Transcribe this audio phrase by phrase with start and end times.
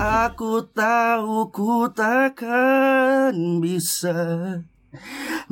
[0.00, 4.16] Aku tahu ku takkan bisa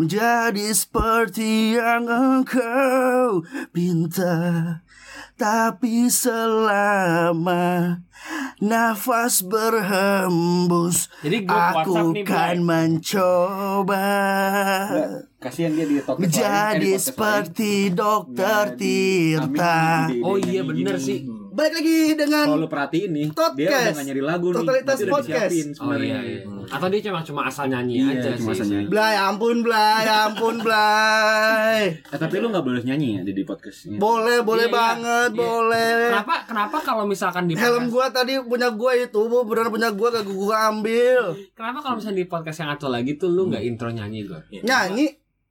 [0.01, 3.45] Menjadi seperti yang engkau
[3.77, 4.81] pinta
[5.37, 8.01] Tapi selama
[8.65, 12.65] nafas berhembus Jadi Aku nih, kan Blay.
[12.65, 14.09] mencoba
[15.45, 21.38] Kasihan dia di talk Menjadi seperti dokter Tirta Oh iya bener sih.
[21.59, 23.83] Balik lagi dengan Kalau lu perhatiin nih, dia Podcast.
[23.83, 24.57] udah gak nyari lagu nih.
[24.63, 25.51] Totalitas udah podcast.
[25.77, 26.41] Oh iya, iya.
[26.71, 28.63] Atau dia cuma cuma asal nyanyi Iya, aja cuma sih.
[28.63, 28.87] asal nyanyi.
[28.87, 33.99] Blay ampun Blay ampun Blay Eh, tapi lu gak boleh nyanyi ya di, di podcastnya.
[33.99, 34.79] Boleh boleh Iya, iya.
[34.79, 35.41] banget Iya.
[35.41, 39.67] boleh Kenapa kenapa kalau misalkan di Helm podcast, gua tadi punya gua itu bu benar
[39.67, 41.23] punya gua kagak gua ambil
[41.53, 44.63] kenapa kalau misalnya di podcast yang satu lagi tuh lu nggak intro nyanyi gue?
[44.63, 45.07] Nyanyi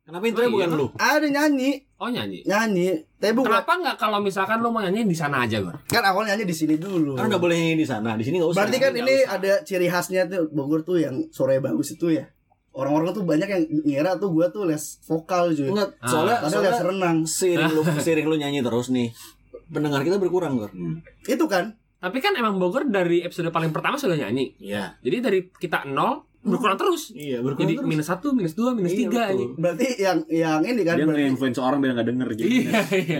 [0.08, 0.78] Kenapa intronya Oh, bukan iya.
[0.78, 0.88] lu?
[0.96, 2.40] ada nyanyi Oh nyanyi.
[2.42, 5.76] nyanyi tapi bukan Kenapa nggak kalau misalkan lu mau nyanyi di sana aja gue?
[5.84, 8.50] kan awal nyanyi di sini dulu Kan udah boleh nyanyi di sana, di sini enggak
[8.50, 8.58] usah.
[8.58, 9.34] berarti kan Nggak ini usah.
[9.34, 12.24] ada ciri khasnya tuh Bogor tuh yang sore bagus itu ya
[12.72, 16.08] orang-orang tuh banyak yang ngira tuh gua tuh les vokal cuy Enggak, Ah.
[16.08, 19.10] soalnya ada les soalnya renang seiring lu seiring lu nyanyi terus nih.
[19.68, 20.71] Pendengar kita berkurang, Gor.
[21.24, 24.54] itu kan Tapi kan emang Bogor dari episode paling pertama sudah nyanyi.
[24.58, 24.94] Iya.
[25.02, 27.01] Jadi dari kita nol berkurang terus.
[27.09, 27.87] Iya, berkurang Jadi terus.
[27.87, 29.27] minus satu, minus dua, minus Iya, tiga betul.
[29.29, 29.51] anjing.
[29.55, 32.49] berarti yang yang ini kan Dia berarti- nge-influence orang biar gak denger jadi.
[32.49, 33.20] Iya, iya.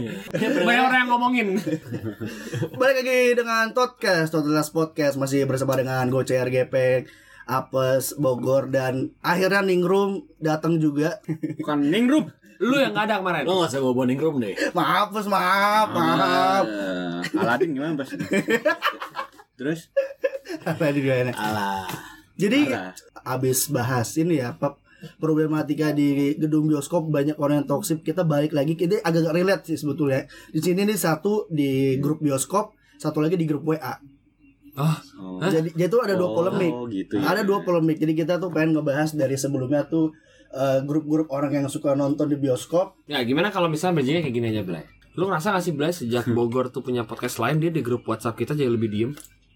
[0.62, 1.48] Banyak orang yang ngomongin.
[2.80, 7.12] Balik lagi dengan podcast Totalitas Podcast Masih bersama dengan Gocer Gepek
[7.46, 11.20] Apes Bogor dan akhirnya Ningrum datang juga
[11.60, 12.28] Bukan ningrup.
[12.58, 13.44] Lu yang nggak ada kemarin.
[13.44, 14.58] Lo gak usah bawa boning room deh.
[14.72, 18.10] maaf Pes maaf maaf Eh, Aladin gimana pas?
[19.58, 19.90] Terus?
[20.60, 22.17] apa di duanya Alah.
[22.38, 22.94] Jadi Alah.
[23.28, 24.78] abis bahas ini ya apa
[25.18, 29.78] problematika di gedung bioskop banyak orang yang toksik kita balik lagi kita agak relate sih
[29.78, 33.98] sebetulnya di sini nih satu di grup bioskop satu lagi di grup WA
[34.78, 35.42] Oh, Oh.
[35.42, 37.34] jadi jadi tuh ada dua Oh, polemik gitu ya.
[37.34, 40.14] ada dua polemik jadi kita tuh pengen ngebahas dari sebelumnya tuh
[40.48, 44.48] eh, grup-grup orang yang suka nonton di bioskop ya gimana kalau misalnya bridgingnya kayak gini
[44.48, 44.86] aja, Blay?
[45.18, 48.38] Lu ngerasa gak sih, Blay, sejak Bogor tuh punya podcast lain, dia di grup WhatsApp
[48.38, 49.12] kita jadi lebih diem?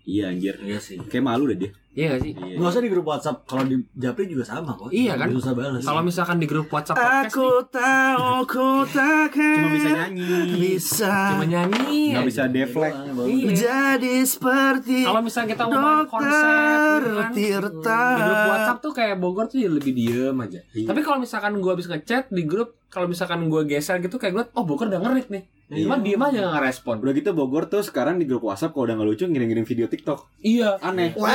[0.06, 0.56] Iya anjir.
[0.62, 0.98] Iya sih.
[1.08, 1.72] Kayak malu deh dia.
[1.92, 2.32] Iya gak sih?
[2.32, 2.56] Iya.
[2.56, 4.96] Enggak usah di grup WhatsApp, kalau di Japri juga sama kok.
[4.96, 5.28] Iya kan?
[5.36, 5.84] Susah balas.
[5.84, 10.40] Kalau misalkan di grup WhatsApp podcast Aku nih, tahu ku takkan Cuma bisa nyanyi.
[10.56, 12.00] bisa cuma nyanyi.
[12.16, 12.24] Aja.
[12.24, 12.96] bisa deflect.
[13.12, 13.50] Iya.
[13.52, 17.32] jadi seperti Kalau misalnya kita ngomongin konsep, gitu kan.
[17.36, 18.04] Tirta.
[18.08, 20.60] di grup WhatsApp tuh kayak Bogor tuh jadi lebih diem aja.
[20.64, 24.44] Tapi kalau misalkan gua habis ngechat di grup, kalau misalkan gua geser gitu kayak gue,
[24.56, 25.44] oh Bogor udah ngerit nih.
[25.72, 27.00] Cuma diem aja gak ngerespon.
[27.00, 30.44] Udah gitu Bogor tuh sekarang di grup WhatsApp kalau udah nggak lucu ngirim-ngirim video TikTok.
[30.44, 30.76] Iya.
[30.84, 31.16] Aneh.
[31.16, 31.32] Wah,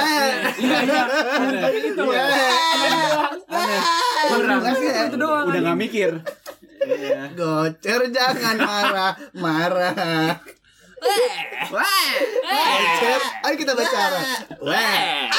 [0.60, 1.02] Iya iya.
[1.64, 2.02] Kayak gitu.
[2.04, 3.80] Aneh.
[4.28, 4.60] Beneran.
[5.08, 5.48] Itu doang.
[5.48, 6.20] Udah nggak mikir.
[6.84, 7.32] Iya.
[7.32, 10.38] gocer jangan marah, marah.
[11.72, 12.12] Wah,
[12.44, 13.20] gocer.
[13.40, 14.20] Ayo kita bicara.
[14.60, 15.32] Wah,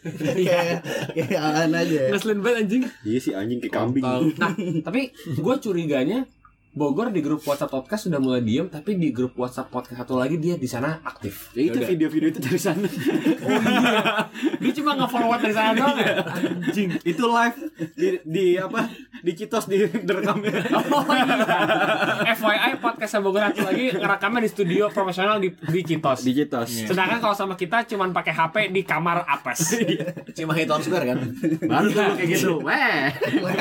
[0.00, 0.80] kayak
[1.12, 2.08] kayak alan aja.
[2.08, 2.82] Ngeselin banget anjing.
[3.04, 4.04] Iya sih anjing kayak kambing.
[4.40, 4.52] Nah,
[4.82, 6.24] tapi gue curiganya
[6.70, 10.38] Bogor di grup WhatsApp podcast sudah mulai diem, tapi di grup WhatsApp podcast satu lagi
[10.38, 11.50] dia di sana aktif.
[11.58, 12.86] Ya itu video-video itu dari sana.
[13.40, 14.30] Oh iya.
[14.62, 16.22] Dia cuma nge-forward dari sana doang ya.
[16.22, 16.94] Anjing.
[17.02, 17.56] itu live
[17.98, 18.86] di, di apa?
[19.18, 20.62] Di Citos di direkamnya.
[20.94, 22.38] Oh iya.
[22.38, 26.22] FYI podcast Bogor satu lagi ngerekamnya di studio profesional di di Citos.
[26.22, 26.86] Di Citos.
[26.86, 29.74] Sedangkan kalau sama kita cuman pakai HP di kamar apes.
[30.38, 31.18] Cuma hit on square kan.
[31.66, 32.62] Baru tuh kayak gitu.
[32.62, 33.10] Weh.
[33.42, 33.58] Weh,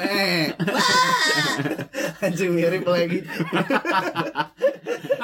[0.00, 0.48] weh.
[2.24, 3.24] Anjing mirip lagi.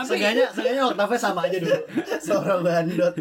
[0.07, 1.77] Seenggaknya seenggaknya oktavnya sama aja dulu.
[2.21, 3.15] Suara bandot.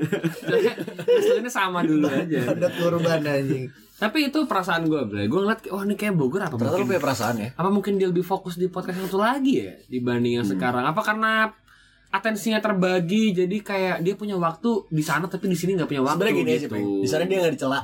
[1.06, 2.40] Hasilnya sama dulu aja.
[2.52, 3.66] Bandot kurban anjing.
[3.96, 5.24] Tapi itu perasaan gue, Bre.
[5.32, 6.90] Gue ngeliat, oh ini kayak Bogor apa Ternyata lu mungkin?
[6.92, 7.50] punya perasaan ya.
[7.56, 10.84] Apa mungkin dia lebih fokus di podcast yang satu lagi ya dibanding yang sekarang?
[10.84, 11.48] Apa karena
[12.12, 16.16] atensinya terbagi jadi kayak dia punya waktu di sana tapi di sini nggak punya waktu
[16.28, 16.76] Sebenarnya gini sih, gitu.
[16.76, 16.88] Peng.
[17.04, 17.80] Di sana dia nggak dicela.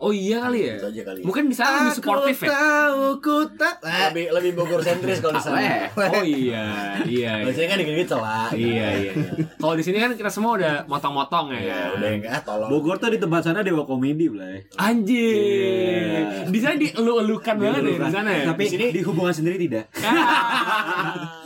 [0.00, 0.74] Oh iya kali ya.
[0.80, 1.20] Itu aja kali.
[1.28, 2.56] Mungkin di sana lebih suportif ya.
[2.56, 3.84] tahu ku tak.
[3.84, 5.60] Lebih lebih Bogor sentris kalau di sana.
[5.92, 6.64] Oh iya, iya.
[7.04, 7.32] iya.
[7.44, 8.48] Biasanya kan dikit-dikit cela.
[8.56, 9.12] Iya iya.
[9.60, 11.60] Kalau di sini kan kita semua udah motong-motong ya.
[11.60, 12.68] Ya udah enggak ah, tolong.
[12.72, 14.64] Bogor tuh di tempat sana dewa komedi, Blay.
[14.80, 16.48] Anjir.
[16.48, 18.44] Di sana dielu-elukan banget ya di sana ya.
[18.56, 19.84] Tapi di hubungan sendiri tidak.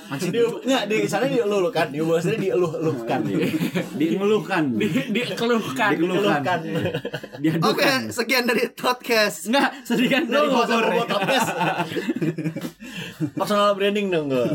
[0.05, 3.21] Masih di enggak di sana dielulukan, di hubungan sendiri dieluh-eluhkan.
[3.97, 4.63] Dimengeluhkan.
[4.77, 5.91] di dikeluhkan.
[5.97, 6.59] Dikeluhkan.
[7.65, 9.49] Oke, sekian dari podcast.
[9.49, 10.85] Enggak, sedikit dari nggak Bogor.
[11.09, 11.49] podcast.
[13.33, 14.47] Personal branding dong gue.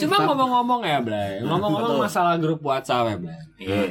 [0.00, 1.44] Cuma ngomong-ngomong ya, Blay.
[1.44, 3.38] Ngomong-ngomong masalah grup WhatsApp ya, Blay.
[3.60, 3.82] Iya.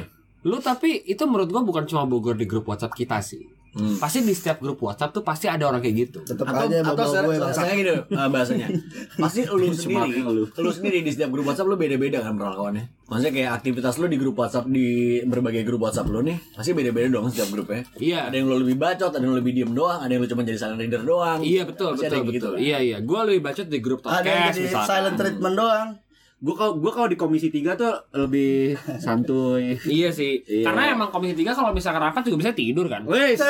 [0.46, 3.55] Lu tapi itu menurut gua bukan cuma Bogor di grup WhatsApp kita sih.
[3.76, 4.00] Hmm.
[4.00, 6.18] pasti di setiap grup WhatsApp tuh pasti ada orang kayak gitu.
[6.22, 8.66] Tetep atau aja atau saya, gue saya gini uh, bahasanya
[9.20, 10.48] pasti lu sendiri lu.
[10.48, 10.70] lu.
[10.70, 14.34] sendiri di setiap grup WhatsApp lu beda-beda kan perlakuannya maksudnya kayak aktivitas lu di grup
[14.34, 14.86] WhatsApp di
[15.22, 18.26] berbagai grup WhatsApp lu nih pasti beda-beda dong setiap grupnya Iya.
[18.26, 20.56] ada yang lu lebih bacot ada yang lebih diem doang ada yang lu cuma jadi
[20.56, 22.32] silent reader doang Iya betul Pasti betul betul.
[22.32, 22.48] gitu.
[22.56, 22.96] Iya iya.
[22.98, 24.88] Gue lebih bacot di grup Ada yang podcast jadi misalkan.
[24.88, 25.88] silent treatment doang.
[26.36, 29.72] Gue kalau gua kalau di komisi 3 tuh lebih santuy.
[29.88, 30.44] Iya sih.
[30.44, 30.68] Iya.
[30.68, 33.08] Karena emang komisi 3 kalau misalkan rapat juga bisa tidur kan.
[33.08, 33.40] Wes.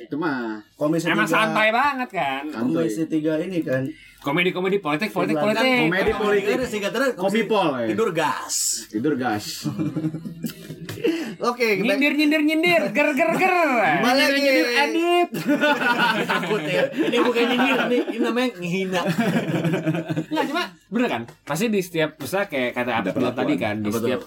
[0.00, 2.42] Itu mah Komisi Emang tiga- santai banget kan.
[2.48, 2.84] santuy.
[2.84, 3.86] Komisi tiga ini kan.
[4.18, 5.78] Komedi-komedi politik politik Kan politik.
[5.86, 6.52] komedi politik.
[6.52, 7.86] Ini singkatannya Komipol, ya.
[7.86, 8.54] tidur gas
[8.90, 9.44] Tidur gas.
[11.38, 13.54] Oke, kita Nyindir nyindir nyindir ger ger ger.
[14.02, 15.30] Balik Nyindir nyindir edit.
[16.30, 19.02] takut ya ini bukan nyindir nih ini namanya ngehina
[20.28, 21.22] Enggak cuma bener kan?
[21.42, 24.02] Pasti di setiap misalnya kayak kata bilang tadi kan di Apa tuh?
[24.02, 24.20] setiap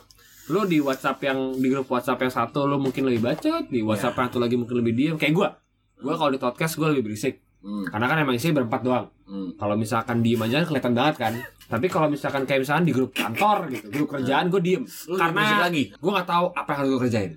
[0.50, 4.18] lu di WhatsApp yang di grup WhatsApp yang satu lu mungkin lebih bacot, di WhatsApp
[4.18, 5.16] yang satu lagi mungkin lebih diam.
[5.16, 5.50] Kayak gua.
[6.02, 7.40] Gua kalau di podcast gua lebih berisik.
[7.62, 9.06] Hmm, Karena kan emang isinya berempat doang.
[9.42, 9.58] Hmm.
[9.58, 11.34] Kalau misalkan diem aja kelihatan banget kan.
[11.72, 14.84] Tapi kalau misalkan kayak misalkan di grup kantor gitu, grup kerjaan gue diem.
[15.08, 15.88] Lu Karena lagi?
[15.88, 17.32] gue nggak tahu apa yang harus gue kerjain.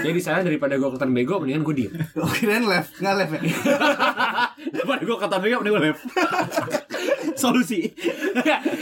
[0.00, 1.92] Jadi sana daripada gue kelihatan bego, mendingan gue diem.
[2.16, 3.40] Oh, kirain left, nggak left ya?
[4.80, 6.02] Daripada gue kata mereka mending gue left.
[7.36, 7.80] Solusi.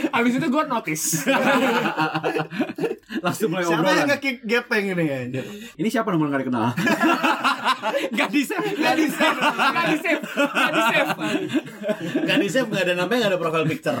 [0.09, 1.05] Abis itu gue notice.
[3.25, 4.07] Langsung mulai Siapa yang obrolan.
[4.11, 5.19] nge-kick gepeng ini ya?
[5.77, 6.73] Ini siapa nomor gak dikenal?
[8.17, 11.09] Gak di save, gak di save, gak di save, gak di save.
[12.25, 13.99] Gak di save, gak ada namanya, gak ada profile picture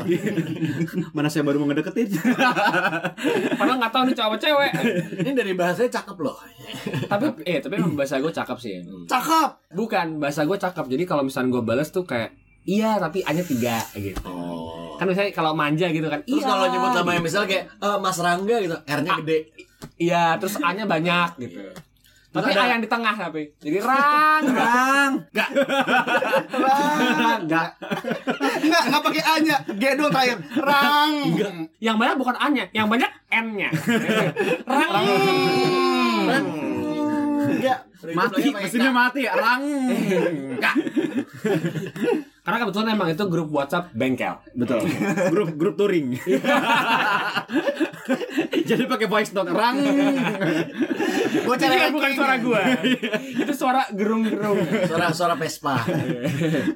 [1.15, 2.09] Mana saya baru mau ngedeketin.
[3.55, 4.71] Padahal nggak tahu nih cowok apa cewek.
[5.21, 6.35] Ini dari bahasanya cakep loh
[7.05, 8.73] Tapi eh tapi emang bahasa gue cakep sih.
[9.05, 9.77] Cakep.
[9.77, 10.85] Bukan bahasa gue cakep.
[10.89, 12.33] Jadi kalau misalnya gue balas tuh kayak
[12.65, 14.19] iya tapi hanya tiga gitu.
[14.25, 16.23] Oh Kan misalnya kalau manja gitu kan.
[16.23, 19.39] Terus iya, kalau nyebut nama yang misalnya kayak eh, Mas Rangga gitu, R-nya gede
[19.95, 21.61] Iya, terus A-nya banyak gitu.
[22.31, 23.41] Tapi Terus ada- A yang di tengah tapi.
[23.63, 25.11] Jadi rang, rang.
[25.31, 25.49] Gak
[27.43, 27.69] Enggak.
[28.59, 29.55] Enggak, enggak pakai A-nya.
[29.71, 30.37] G doang terakhir.
[30.51, 31.13] Rang.
[31.79, 33.69] Yang banyak bukan A-nya, yang banyak N-nya.
[34.67, 35.05] rang.
[37.45, 37.79] Enggak.
[38.13, 39.25] Mati, mesinnya mati.
[39.25, 39.63] Rang.
[42.45, 44.37] Karena kebetulan emang itu grup WhatsApp bengkel.
[44.53, 44.85] Betul.
[45.33, 46.13] Grup grup touring.
[48.69, 49.49] Jadi pakai voice note.
[49.49, 49.81] Rang.
[51.41, 52.61] Gue cari kan bukan suara gua.
[53.17, 54.61] itu suara gerung-gerung.
[54.85, 55.81] Suara suara Vespa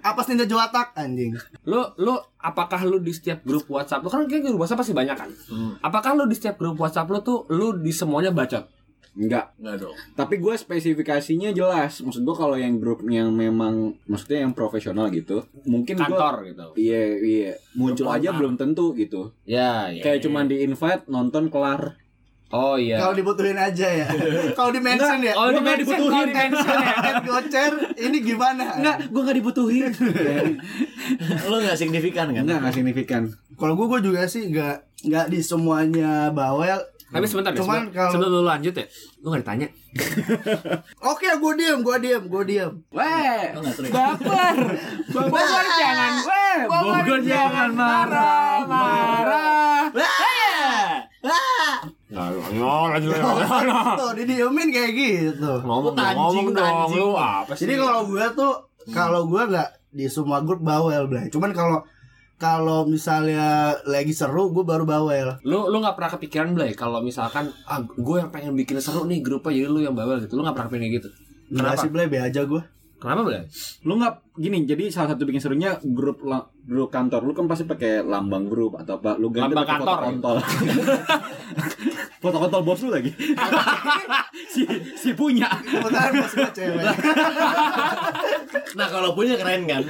[0.02, 1.38] Apa Ninja Joatak anjing?
[1.70, 5.14] Lu lu apakah lu di setiap grup WhatsApp lu kan kayak grup WhatsApp pasti banyak
[5.14, 5.30] kan?
[5.86, 8.79] Apakah lu di setiap grup WhatsApp lu tuh lu di semuanya bacot?
[9.14, 9.52] Enggak.
[9.56, 12.00] Enggak dong Tapi gue spesifikasinya jelas.
[12.00, 16.68] Maksud gue kalau yang grup yang memang maksudnya yang profesional gitu, mungkin gua- Kantor gitu.
[16.76, 17.52] Iya, iya.
[17.74, 19.34] Muncul Grup aja belum tentu gitu.
[19.44, 20.02] Ya, ya.
[20.02, 21.98] Kayak cuman di invite nonton kelar.
[22.50, 22.98] Oh iya.
[22.98, 24.10] Kalau dibutuhin aja ya.
[24.58, 25.38] Kalau di mention ya.
[25.38, 26.10] Oh, Gua di dibutuhin.
[26.10, 26.94] kalau di mention ya.
[26.98, 28.64] Head gocer ini gimana?
[28.74, 29.92] Enggak, gue nggak dibutuhin.
[31.50, 32.42] Lo gak signifikan kan?
[32.42, 33.24] Enggak, nggak signifikan.
[33.54, 34.76] Kalau gue gue juga sih nggak
[35.06, 36.82] nggak di semuanya bawel.
[37.10, 38.86] Tapi sebentar deh, Cuman sebelum, kalau- sebelum lu lanjut ya,
[39.20, 39.68] lu gak ditanya.
[41.12, 42.72] Oke, gue diem, gue diem, gue diem.
[42.94, 44.56] Weh, gak sering baper.
[45.10, 49.90] Bogor jangan, weh, Bogor jangan marah, marah.
[52.10, 52.30] Nah,
[52.90, 53.14] lanjut
[53.98, 55.52] Tuh, didiemin kayak gitu.
[55.62, 57.66] Ngomong ngomong dong, lu apa sih?
[57.66, 58.54] Jadi kalau gue tuh
[58.90, 61.30] kalau gue nggak di semua grup bawel, Blay.
[61.30, 61.82] Cuman kalau
[62.40, 63.46] kalau misalnya
[63.84, 65.44] lagi seru, gue baru bawel.
[65.44, 69.20] lu lu nggak pernah kepikiran Blay kalau misalkan ah gue yang pengen bikin seru nih
[69.20, 71.10] grupnya jadi lu yang bawel gitu lu nggak pernah pengen kayak gitu
[71.52, 71.76] Kenapa?
[71.76, 72.62] sih, Blay, be aja gue.
[72.96, 73.44] kenapa Blay
[73.82, 76.24] Lu nggak gini, jadi salah satu bikin serunya grup
[76.62, 79.16] grup kantor lu kan pasti pakai lambang grup atau apa?
[79.16, 79.98] Lu ganti Lambang kantor.
[80.06, 80.38] kontol.
[82.20, 83.12] foto kontol bos lu lagi.
[84.54, 84.62] si
[84.96, 85.48] si punya.
[85.64, 86.84] Kebetulan bos gue cewek.
[88.76, 89.82] Nah kalau punya keren kan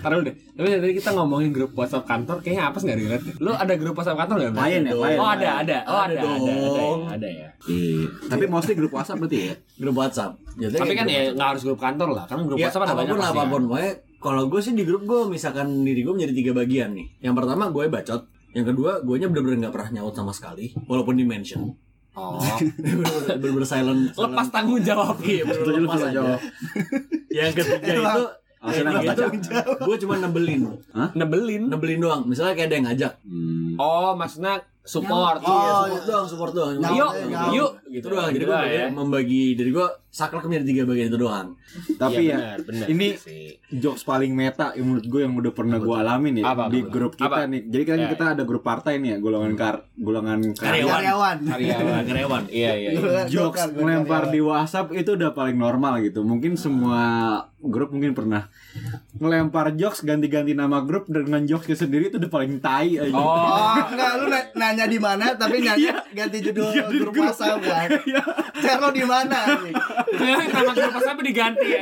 [0.00, 3.50] Taruh deh tapi tadi kita ngomongin grup WhatsApp kantor kayaknya apa sih nggak relate lu
[3.52, 4.52] ada grup WhatsApp kantor nggak?
[4.54, 5.18] Lain ya, lain.
[5.18, 6.84] oh ada ada oh Ada ada ada ada,
[7.16, 8.04] ada ya Iya.
[8.28, 9.54] Tapi mostly grup WhatsApp berarti ya.
[9.80, 12.84] Grup WhatsApp Jadi tapi kan ya nggak harus grup kantor lah kan grup Ya, WhatsApp
[12.88, 13.68] ada banyak apa pun pasti apa pun kan.
[13.68, 17.34] Pokoknya kalau gue sih di grup gue misalkan diri gue menjadi tiga bagian nih Yang
[17.40, 18.22] pertama gue bacot
[18.54, 21.74] Yang kedua gue nya bener-bener gak pernah nyaut sama sekali Walaupun di mention
[22.14, 22.38] oh.
[22.78, 24.54] Bener-bener bener-bener silent, lepas silent.
[24.54, 25.18] tanggung jawab.
[25.20, 26.14] Iya bener Setuju lu lepas aja.
[26.14, 26.40] Jawab.
[27.34, 28.24] Yang ketiga itu
[28.64, 30.62] yang ketiga itu gue cuma nebelin.
[31.12, 31.62] Nebelin?
[31.68, 33.12] Nebelin doang Misalnya kayak ada yang ngajak.
[33.26, 33.63] Hmm.
[33.76, 35.40] Oh maksudnya support.
[35.40, 35.72] Oh, Iya, iya.
[35.88, 36.74] support doang, support doang.
[36.76, 37.12] Nyawa Yuk,
[37.50, 37.72] yuk.
[37.88, 38.28] gitu doang.
[38.28, 38.86] Jadi gue ya.
[38.92, 41.48] membagi dari gue saklek menjadi tiga bagian itu doang.
[41.96, 43.56] Tapi Iya, ya, benar, benar ini sih.
[43.72, 46.90] jokes paling meta yang menurut gue yang udah pernah gue alamin ya Apa, di apa?
[46.92, 47.48] grup kita Apa?
[47.48, 47.62] nih.
[47.66, 50.92] Jadi kan Ya, kita ada grup partai nih ya, golongan kar golongan Karyawan.
[50.92, 51.36] Karyawan.
[51.48, 52.02] Karyawan.
[52.04, 52.42] Karyawan.
[52.46, 52.90] Iya, iya.
[52.92, 53.22] iya.
[53.32, 54.28] jokes karyawan.
[54.28, 56.20] di WhatsApp itu udah paling normal gitu.
[56.20, 57.00] Mungkin semua
[57.58, 58.52] grup mungkin pernah
[59.16, 63.14] ngelempar jokes ganti-ganti nama grup dengan jokesnya sendiri itu udah paling tai aja.
[63.14, 67.88] Oh, Oh, enggak lu na- nanya di mana tapi nanya ganti judul grup WhatsApp kan.
[68.54, 69.40] Chat lo di mana?
[70.06, 71.80] Ternyata nama grup WhatsApp diganti ya.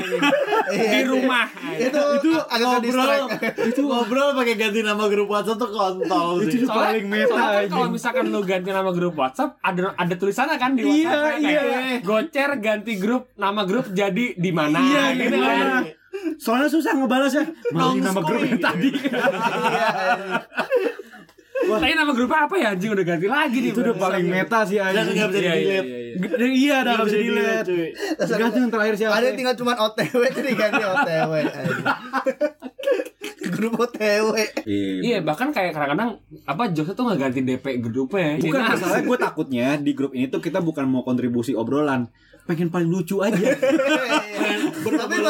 [0.70, 1.46] Di rumah.
[1.74, 3.20] Itu itu agak ngobrol
[3.62, 6.58] itu ngobrol pakai ganti nama grup WhatsApp tuh kontol Itu sih.
[6.62, 10.56] tuh paling meta soalnya kan kalau misalkan lu ganti nama grup WhatsApp ada ada tulisannya
[10.56, 11.98] kan di Iya, WhatsApp iya.
[12.00, 15.48] Gocer ganti grup nama grup jadi di mana Iya, gitu iya.
[15.48, 15.82] kan.
[16.36, 17.44] Soalnya susah ngebalasnya.
[17.72, 18.90] Mana nama grup yang tadi?
[21.62, 23.70] Tapi nama grupnya apa ya anjing udah ganti lagi nih.
[23.70, 25.14] itu udah paling meta sih anjing.
[25.14, 26.46] nggak bisa Iya, di iya, iya, iya.
[26.52, 27.64] Iya, udah nggak bisa di dilihat.
[28.32, 29.12] Ganti yang terakhir siapa?
[29.14, 31.32] Ada yang tinggal cuma OTW jadi ganti OTW.
[33.52, 34.28] Grup OTW.
[35.02, 36.10] Iya bahkan kayak kadang-kadang
[36.44, 38.38] apa jokesnya tuh nggak ganti DP grupnya.
[38.38, 42.08] Bukan Jadi, masalahnya gue takutnya di grup ini tuh kita bukan mau kontribusi obrolan,
[42.44, 43.38] pengen paling lucu aja.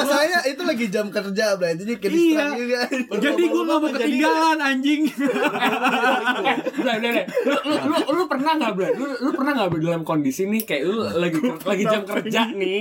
[0.03, 1.75] Masalahnya itu lagi jam kerja, Bray.
[1.75, 2.45] Jadi kayak Iya.
[2.53, 2.81] juga.
[3.19, 5.03] Jadi gue nggak mau ketinggalan anjing.
[6.83, 7.25] Bray, Bray, Bray.
[7.47, 8.93] Lu, lu, lu, lu pernah nggak Bray?
[8.95, 11.39] Lu, lu pernah nggak dalam kondisi nih kayak lu lagi
[11.71, 12.81] lagi jam kerja nih,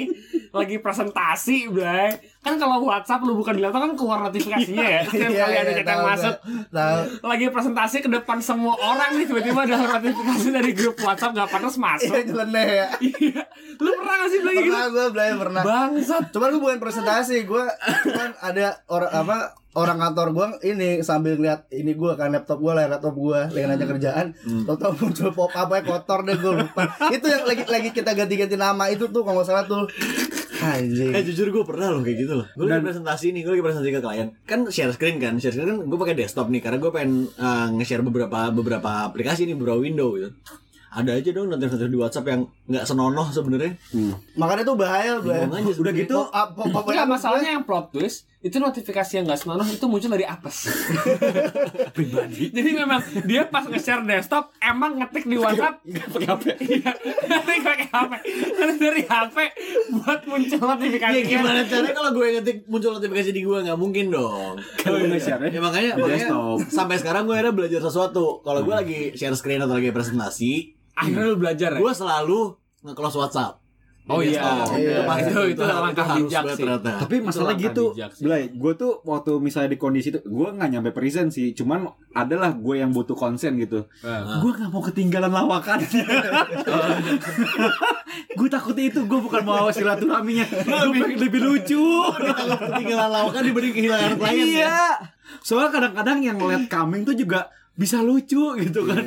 [0.51, 2.09] lagi presentasi, Bray.
[2.41, 5.01] Kan kalau WhatsApp lu bukan di laptop kan keluar notifikasinya ya.
[5.05, 6.35] Setiap Iya, kali ada iya, chat yang masuk.
[6.73, 6.99] Tahu.
[7.21, 11.77] Lagi presentasi ke depan semua orang nih tiba-tiba ada notifikasi dari grup WhatsApp gak pantas
[11.77, 12.09] masuk.
[12.09, 12.87] Iya, nyeleneh ya.
[12.97, 13.41] Iya.
[13.77, 14.73] Lu pernah gak sih bilang gitu?
[14.73, 15.61] Pernah gue, Bray, pernah.
[15.61, 16.23] Bangsat.
[16.33, 17.63] Cuman gue bukan presentasi, gue
[18.09, 19.37] cuman ada orang apa
[19.71, 23.65] orang kantor gue ini sambil ngeliat ini gue kan laptop gue lah laptop gue lagi
[23.71, 24.35] nanya kerjaan
[24.67, 28.59] tau muncul pop apa ya kotor deh gue lupa itu yang lagi lagi kita ganti-ganti
[28.59, 29.87] nama itu tuh kalau nggak salah tuh
[30.61, 31.11] anjing.
[31.11, 32.47] Eh jujur gue pernah loh kayak gitu loh.
[32.53, 34.27] Gue lagi presentasi nih, gue lagi presentasi ke klien.
[34.45, 37.67] Kan share screen kan, share screen kan gue pakai desktop nih Karena gue pengen eh,
[37.75, 40.31] nge-share beberapa beberapa aplikasi nih, beberapa window gitu.
[40.91, 43.79] Ada aja dong notifikasi di WhatsApp yang nggak senonoh sebenarnya.
[44.35, 49.25] Makanya tuh bahaya aja Udah gitu, up Enggak masalahnya yang plot twist itu notifikasi yang
[49.25, 50.65] gak senonoh itu muncul dari apes.
[51.95, 52.49] Pribadi.
[52.49, 55.77] Jadi memang dia pas nge-share desktop emang ngetik di WhatsApp
[56.13, 56.43] pakai HP.
[56.59, 58.13] Iya, ngetik pakai HP.
[58.51, 59.37] Terus dari HP
[59.93, 61.13] buat muncul notifikasi.
[61.13, 64.57] Ya gimana caranya kalau gue ngetik muncul notifikasi di gue nggak mungkin dong.
[64.75, 66.57] Kalau nge-share Ya makanya, Di makanya desktop.
[66.65, 68.41] sampai sekarang gue akhirnya belajar sesuatu.
[68.41, 71.79] Kalau gue lagi share screen atau lagi presentasi, Akhirnya lu belajar ya.
[71.79, 72.39] gue selalu
[72.81, 73.60] nge-close WhatsApp.
[74.11, 74.43] Oh Di iya.
[74.43, 74.67] desktop.
[74.75, 74.91] Iya.
[74.91, 76.55] Itu pasti Itu- itu langkah harus bijak sih.
[76.59, 76.89] ternyata.
[76.99, 77.85] Tapi masalah gitu.
[78.19, 82.51] Blay, gue tuh waktu misalnya di kondisi itu, gue nggak nyampe present sih, cuman adalah
[82.51, 83.87] gue yang butuh konsen gitu.
[84.03, 84.43] Ah.
[84.43, 85.79] Gue nggak mau ketinggalan lawakan.
[88.31, 91.83] gue takutnya itu gue bukan mau awas silaturahminya, gue pengen lebih lucu.
[92.11, 94.43] Kalau ketinggalan lawakan dibanding kehilangan klien ya.
[94.43, 94.79] iya.
[95.41, 99.03] Soalnya kadang-kadang yang lihat coming tuh juga bisa lucu gitu kan.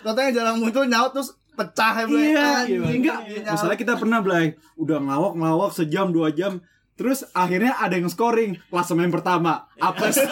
[0.00, 2.32] Katanya jarang muncul nyaut terus pecah ya Bray.
[2.32, 3.18] Iya, enggak.
[3.28, 3.52] nyaut.
[3.52, 6.64] Masalah kita pernah Blay, udah ngelawak ngelawak sejam dua jam,
[6.96, 10.16] terus akhirnya ada yang scoring klasemen pertama, apes.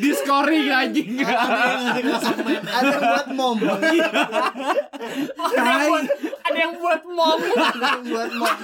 [0.00, 1.20] Di scoring anjing.
[1.26, 3.98] ada yang buat mom Ada
[5.58, 6.04] yang buat,
[6.46, 8.56] ada yang buat mom ada yang buat mom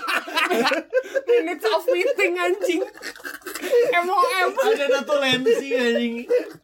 [1.27, 2.83] minutes of meeting anjing.
[4.05, 4.51] MOM.
[4.55, 6.15] Ada notulensi anjing.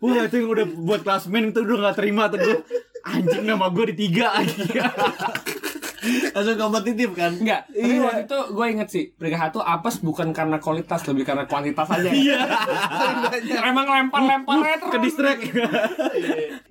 [0.03, 2.59] Wah itu yang udah buat klasmen itu udah gak terima tuh gue.
[3.03, 4.71] Anjing nama gue di tiga anjing.
[6.35, 7.33] Langsung kompetitif kan?
[7.39, 11.45] Enggak, tapi waktu itu gue inget sih Peringkat satu apes bukan karena kualitas Lebih karena
[11.47, 12.41] kuantitas aja Iya.
[13.71, 15.41] Emang lempar-lemparnya Ke terus distract.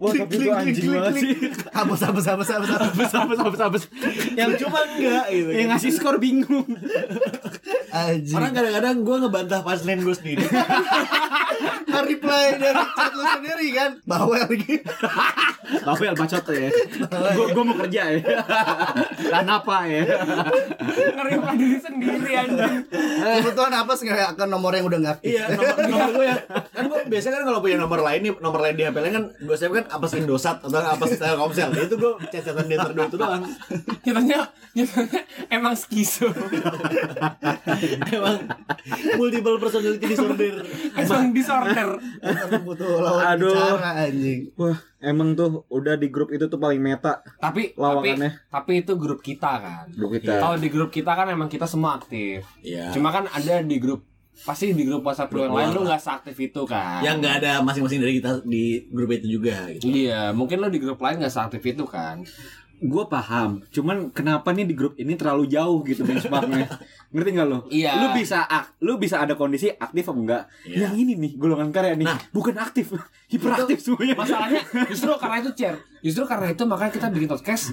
[0.02, 1.32] Wah tapi itu anjing banget sih.
[1.72, 3.84] hapus hapus hapus hapus Habis habis habis habis.
[4.34, 5.50] Yang cuma enggak gitu.
[5.54, 6.68] Yang ngasih skor bingung.
[7.94, 10.44] anjing Orang kadang-kadang gue ngebantah punchline gue sendiri.
[11.92, 14.80] nge-reply dari chat lu sendiri kan bawel lagi
[15.82, 16.70] Tapi ya bacot ya.
[17.52, 18.20] Gue mau kerja ya.
[19.22, 20.04] Dan apa ya?
[21.18, 22.76] Ngeriplah diri sendiri anjing
[23.42, 26.38] kebetulan apa sih akan nomor yang udah nggak aktif Iya, nomor, nomor gue ya.
[26.72, 29.26] Kan gue biasanya kan kalau punya nomor lain nih, nomor lain di HP lain kan
[29.32, 31.70] gue save kan apes Indosat atau apes Telkomsel.
[31.76, 33.44] Itu gue chat-chatan di antara dua itu doang.
[34.02, 34.40] Nyatanya,
[34.74, 35.22] nyatanya
[35.54, 36.30] emang skizo
[38.10, 38.38] Emang
[39.16, 40.66] multiple personality disorder.
[40.98, 41.90] Emang disorder
[42.62, 43.52] butuh lawan Aduh.
[43.52, 47.20] bicara anjing Wah emang tuh udah di grup itu tuh paling meta.
[47.36, 48.32] Tapi, tapi, Lawakannya.
[48.48, 50.38] tapi itu grup kita kan Grup kita.
[50.38, 52.90] Kalau di grup kita kan emang kita semua aktif Iya.
[52.90, 56.34] Cuma kan ada di grup pasti di grup WhatsApp lu yang lain lu nggak seaktif
[56.36, 57.02] itu kan.
[57.02, 59.86] Yang nggak ada masing-masing dari kita di grup itu juga gitu.
[59.86, 62.24] Iya, mungkin lu di grup lain nggak seaktif itu kan.
[62.82, 66.66] gue paham cuman kenapa nih di grup ini terlalu jauh gitu benchmarknya
[67.14, 67.94] ngerti nggak lo Iya.
[67.96, 70.90] lu bisa ak- lu bisa ada kondisi aktif apa enggak Iya.
[70.90, 72.18] yang ini nih golongan karya nih Nah.
[72.34, 72.90] bukan aktif
[73.32, 75.76] hiperaktif semuanya Masalahnya justru karena itu chair.
[76.02, 77.64] Justru karena itu makanya kita bikin podcast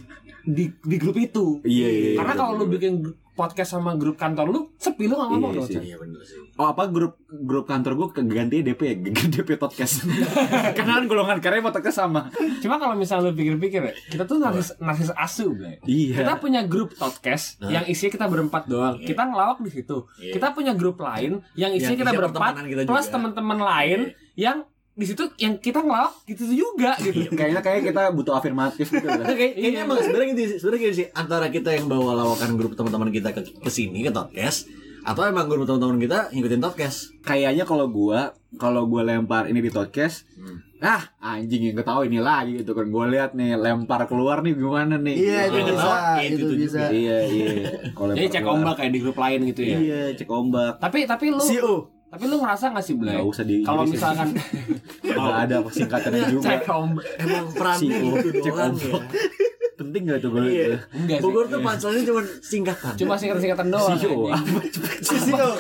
[0.45, 1.59] di di grup itu.
[1.63, 5.51] iya iya Karena kalau lu bikin podcast sama grup kantor lu, sepi lu nggak ngomong
[5.51, 5.69] Iya dong.
[5.71, 5.83] Chan.
[5.85, 6.39] Iya bener sih.
[6.55, 8.95] Oh apa grup grup kantor gue keganti DP ya
[9.31, 10.03] DP podcast
[10.77, 12.27] karena kan golongan karya podcast sama
[12.59, 15.79] Cuma kalau misalnya lu pikir-pikir ya, kita tuh narsis narsis asu, Blay.
[15.85, 17.71] iya Kita punya grup podcast Nah.
[17.73, 18.99] yang isinya kita berempat doang.
[18.99, 19.07] Iya.
[19.07, 19.97] Kita ngelawak di situ.
[20.19, 20.33] Iya.
[20.35, 24.01] Kita punya grup lain yang isinya Yang kita berempat kita plus teman-teman lain
[24.35, 24.67] yang
[24.99, 27.31] di situ yang kita ngelawak gitu juga gitu.
[27.31, 29.87] kayaknya kayak kita butuh afirmatif gitu kan kayak- kayaknya Iya.
[29.87, 33.31] emang sebenarnya gini sih, sebenarnya gini sih antara kita yang bawa lawakan grup teman-teman kita
[33.31, 34.67] ke, ke sini ke podcast
[35.01, 37.15] atau emang grup teman-teman kita ngikutin podcast.
[37.23, 40.59] kayaknya kalau gua kalau gua lempar ini di podcast Hmm.
[40.81, 44.95] ah anjing yang ketahui ini lagi gitu kan gua lihat nih lempar keluar nih gimana
[44.97, 46.81] nih Iya itu Oh, bisa, itu itu tuh bisa.
[46.89, 47.51] iya iya
[47.89, 48.55] Jadi cek keluar.
[48.57, 49.77] ombak kayak di grup lain gitu ya.
[49.77, 51.75] iya cek ombak Tapi tapi lu CEO.
[52.09, 53.13] Tapi lu ngerasa gak sih Blay?
[53.17, 54.29] Nggak usah di Kalau misalkan
[55.05, 57.47] nggak ada singkatannya juga cek ombak Emang
[57.93, 59.03] gitu cek doang ombak.
[59.05, 59.58] ya.
[59.79, 60.67] Penting gak tuh gue Iya.
[60.67, 61.25] itu enggak sih.
[61.25, 62.93] Bogor tuh panselnya cuma singkatan.
[62.99, 63.95] Cuma singkat-singkatan doang.
[63.95, 64.59] CEO anjing.
[65.01, 65.51] Si CEO.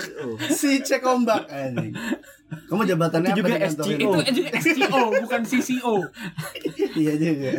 [0.50, 1.94] Si cek ombak anjing.
[2.48, 3.92] Kamu jabatannya Itu apa juga kantor SCO.
[4.00, 5.94] Itu juga SCO bukan CCO.
[6.96, 7.50] Iya juga.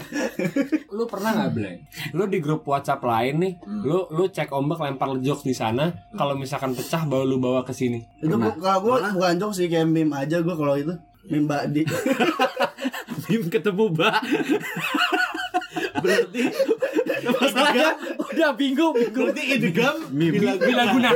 [0.89, 1.75] Lu pernah nggak Blay?
[2.11, 3.53] Lu di grup WhatsApp lain nih,
[3.85, 5.93] lu lu cek ombak lempar jokes di sana.
[6.11, 8.01] Kalau misalkan pecah baru lu bawa ke sini.
[8.19, 10.91] Itu kalau gue bukan jok sih kayak meme aja gue kalau itu.
[11.29, 11.81] Meme Mbak Di.
[13.29, 14.15] Bim ketemu mbak
[15.99, 16.41] Berarti
[17.21, 21.11] masalahnya udah bingung bingung berarti idegam bila Bila guna.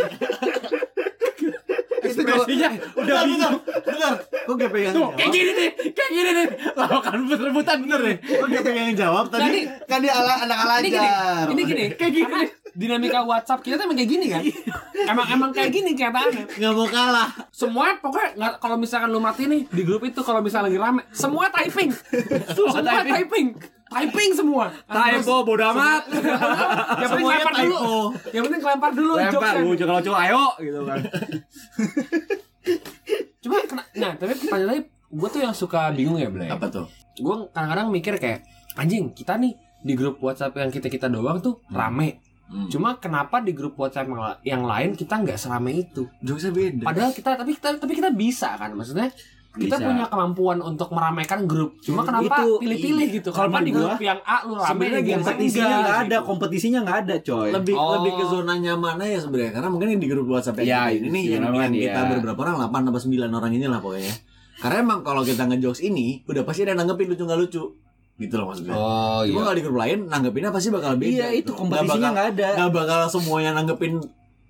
[2.04, 4.14] ekspresinya udah bingung bentar.
[4.44, 5.16] Kok gak pengen tuh jawab?
[5.16, 9.40] kayak gini nih kayak gini nih lawakan rebutan bener nih Kok gak pengen jawab Nah,
[9.40, 9.48] tadi?
[9.50, 11.46] ini, kan dia ala anak ini gini, alajar.
[11.48, 12.42] ini gini, kayak gini.
[12.74, 14.44] Dinamika WhatsApp kita tuh emang kayak gini kan?
[15.04, 16.58] Emang emang kayak gini kenyataannya.
[16.58, 17.30] Nggak mau kalah.
[17.54, 21.02] Semua pokoknya nggak kalau misalkan lu mati nih di grup itu kalau misalnya lagi rame,
[21.14, 21.94] semua typing.
[22.58, 23.14] semua typing.
[23.14, 23.48] typing.
[23.94, 24.66] Typing semua.
[24.90, 26.10] typo bodo amat
[26.98, 27.94] Yang penting lempar dulu.
[28.34, 31.00] Yang penting lempar dulu lempar lu kalau cowok ayo gitu kan
[33.44, 36.50] Cuma kena, nah tapi pertanyaannya gue tuh yang suka bingung ya Blay.
[36.50, 36.88] Apa tuh?
[37.20, 38.48] Gue kadang-kadang mikir kayak
[38.80, 39.54] anjing kita nih
[39.84, 42.24] di grup WhatsApp yang kita kita doang tuh rame.
[42.46, 42.68] Hmm.
[42.68, 46.06] Cuma kenapa di grup WhatsApp yang la- yang lain kita nggak serame itu?
[46.20, 46.84] Jokesnya beda.
[46.86, 49.10] Padahal kita tapi kita tapi kita bisa kan maksudnya
[49.54, 49.86] kita Bisa.
[49.86, 51.78] punya kemampuan untuk meramaikan grup.
[51.80, 53.30] Cuma kenapa Itu- pilih-pilih gitu?
[53.30, 56.26] kalau Kenapa di grup yang A lu rame sebenarnya yang kompetisinya enggak, nggak ada gitu.
[56.26, 57.90] kompetisinya nggak ada coy lebih Oh.
[57.96, 61.08] lebih ke zona nyamannya ya sebenarnya karena mungkin di grup WhatsApp yang Ya, kita ini
[61.08, 62.10] nih iya, yang, yang kita iya.
[62.12, 64.14] beberapa orang 8 atau 9 orang ini lah pokoknya.
[64.56, 67.64] Karena emang kalau kita ngejokes ini udah pasti ada yang nanggepin lucu nggak lucu.
[68.14, 68.74] Gitu loh maksudnya.
[68.78, 69.44] Oh Cuma iya.
[69.50, 71.10] kalau di grup lain nanggepinnya pasti bakal beda.
[71.10, 73.94] iya itu kompetisinya Nggak ada nggak bakal semuanya nanggepin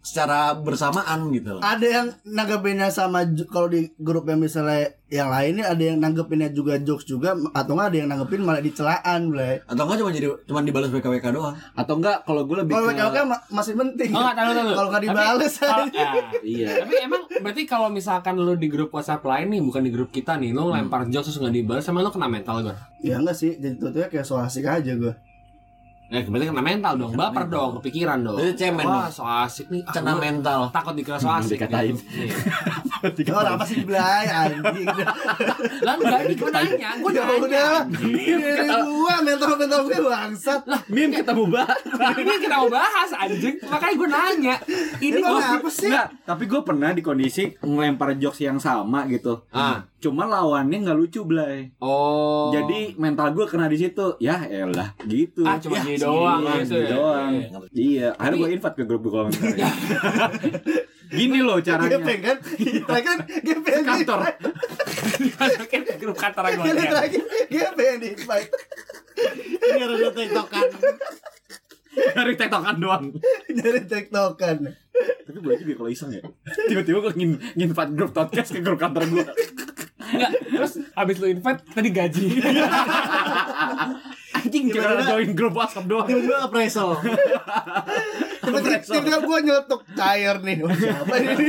[0.04, 1.62] secara bersamaan gitu loh.
[1.62, 6.76] Ada yang nanggepinnya sama kalau di grup yang misalnya yang lainnya ada yang nanggepinnya juga
[6.78, 9.63] jokes juga atau nggak ada yang nanggepin malah dicelaan, Blay.
[9.63, 11.56] Atau enggak cuma jadi cuma dibalas WKWK doang.
[11.74, 14.12] atau enggak kalau gue lebih Kalau ke WKWK ma- masih penting.
[14.12, 14.70] Oh, nggak, tahu, tahu.
[14.74, 16.04] Kalau nggak Tapi dibales kalau- aja.
[16.04, 16.12] ya.
[16.44, 20.10] iya Tapi emang berarti kalau misalkan lu di grup WhatsApp lain nih bukan di grup
[20.10, 22.76] kita nih, lu lempar jokes terus nggak dibalas sama lu kena mental gue.
[23.00, 25.16] Ya enggak sih, jadi tuh kayak so asik aja gue.
[26.13, 28.38] Ya berarti kena mental dong, baper dong, kepikiran dong.
[28.38, 29.12] Berarti cemen Wah, dong.
[29.12, 29.82] so asik nih.
[29.82, 30.60] Ah, Kena mental.
[30.69, 31.58] takut dikira so asik.
[31.58, 31.97] Dikatain.
[31.97, 32.30] Iya.
[33.04, 34.88] Oh, apa sih Blay anjing.
[35.84, 37.36] Lah enggak ini gue nanya, gue Ya nanya.
[37.36, 37.73] udah.
[37.99, 38.47] Ini
[38.80, 40.62] gua mental-mental gue bangsat.
[40.88, 41.67] mim ketemu mbak
[42.15, 44.56] ini kita mau bahas anjing, makanya gue nanya.
[45.02, 45.91] Ini gua apa sih?
[45.91, 49.43] Enggak, tapi gue pernah di kondisi ngelempar jokes yang sama gitu.
[49.52, 49.84] Ah.
[49.99, 51.76] Cuma lawannya nggak lucu, Blay.
[51.80, 52.52] Oh.
[52.52, 54.15] Jadi mental gue kena di situ.
[54.17, 55.43] Ya elah, gitu.
[55.43, 56.89] ah cuma Ya, doang Iya, gitu ya.
[56.89, 57.32] doang.
[57.34, 57.58] Iya.
[57.74, 59.44] Iya, akhirnya gue invite ke grup gue komentar.
[61.13, 61.92] Gini loh caranya.
[61.94, 62.38] Gepeng kan?
[62.42, 64.20] Kita kan gepeng Kantor.
[66.04, 66.63] Grup kantor gue.
[66.66, 68.50] Kali terakhir gepeng di invite.
[69.54, 70.68] Biar ada tektokan.
[71.94, 73.06] Dari tektokan doang.
[73.48, 74.58] Dari tektokan.
[75.24, 76.24] Tapi boleh juga kalau iseng ya.
[76.68, 79.26] Tiba-tiba gue ngin nginvite grup podcast ke grup kantor gue.
[80.04, 82.26] Enggak, terus habis lu invite tadi gaji.
[84.43, 86.03] Anjing cuma join grup WhatsApp doang.
[86.03, 86.99] Tiba-tiba appraisal.
[88.43, 90.58] Tiba-tiba gue nyetuk cair nih.
[90.67, 91.45] Wah, Siapa ini?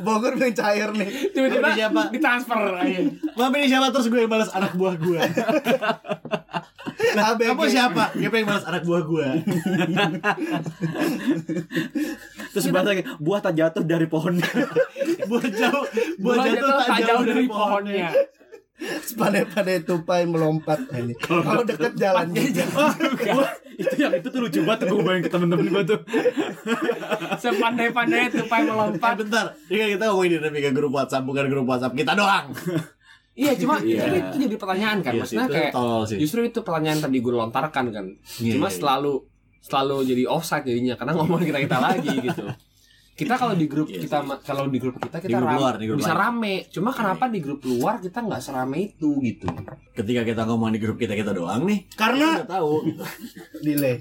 [0.00, 1.08] Bogor bilang cair nih.
[1.36, 2.00] Tiba-tiba siapa?
[2.08, 3.00] ditransfer aja.
[3.36, 5.20] Ini siapa terus gue yang balas anak buah gue.
[7.14, 8.16] Nah, Kamu siapa?
[8.16, 9.26] Dia pengen balas anak buah gue.
[12.56, 14.40] Terus bahasa lagi, buah tak jatuh dari pohon.
[15.28, 15.84] buah jauh
[16.16, 18.08] buah Buah jatuh tak jauh dari pohonnya
[19.18, 21.10] Pandai-pandai tupai melompat ini.
[21.18, 22.30] Kalau deket jalan.
[22.30, 22.94] Wah,
[23.82, 26.00] itu yang itu tuh lucu banget gue bayangin ke temen-temen gue tuh.
[27.42, 29.14] Sepandai-pandai tupai Eh melompat.
[29.18, 32.54] bentar, ini kan kita ngomongin dinamika grup WhatsApp bukan grup WhatsApp kita doang.
[33.38, 34.02] Iya, cuma Iya.
[34.02, 35.14] tapi itu jadi pertanyaan kan.
[35.14, 35.72] Iya sih, Maksudnya itu kayak
[36.10, 36.18] sih.
[36.18, 38.06] justru itu pertanyaan tadi gue lontarkan kan.
[38.42, 38.78] Iya, cuma iya, iya.
[38.82, 39.12] selalu
[39.62, 42.42] selalu jadi offside jadinya karena ngomongin kita kita lagi gitu.
[43.18, 45.74] Kita kalau di grup Iya kita ma- kalau di grup kita kita grup ram- luar,
[45.74, 46.70] di grup bisa rame.
[46.70, 49.50] Cuma kenapa di grup luar kita nggak serame itu gitu?
[49.90, 52.94] Ketika kita ngomong di grup kita kita doang nih, Karena kita tahu.
[53.66, 53.98] delay.